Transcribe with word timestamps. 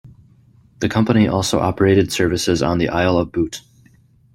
The 0.79 0.89
company 0.89 1.27
also 1.27 1.59
operated 1.59 2.11
services 2.11 2.63
on 2.63 2.79
the 2.79 2.89
Isle 2.89 3.19
of 3.19 3.31
Bute. 3.31 3.61